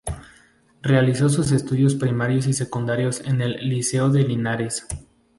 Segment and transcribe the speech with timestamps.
[0.81, 4.87] Realizó sus estudios primarios y secundarios en el Liceo de Linares.